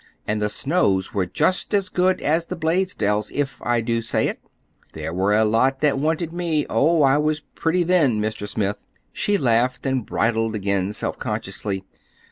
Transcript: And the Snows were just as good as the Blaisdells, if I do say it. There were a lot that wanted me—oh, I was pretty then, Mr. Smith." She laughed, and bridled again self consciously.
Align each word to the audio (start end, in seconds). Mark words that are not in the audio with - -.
And 0.27 0.41
the 0.41 0.49
Snows 0.49 1.13
were 1.13 1.27
just 1.27 1.75
as 1.75 1.87
good 1.87 2.21
as 2.21 2.47
the 2.47 2.55
Blaisdells, 2.55 3.29
if 3.35 3.61
I 3.63 3.81
do 3.81 4.01
say 4.01 4.27
it. 4.27 4.39
There 4.93 5.13
were 5.13 5.35
a 5.35 5.45
lot 5.45 5.77
that 5.81 5.99
wanted 5.99 6.33
me—oh, 6.33 7.03
I 7.03 7.19
was 7.19 7.41
pretty 7.41 7.83
then, 7.83 8.19
Mr. 8.19 8.47
Smith." 8.47 8.77
She 9.13 9.37
laughed, 9.37 9.85
and 9.85 10.03
bridled 10.03 10.55
again 10.55 10.91
self 10.91 11.19
consciously. 11.19 11.83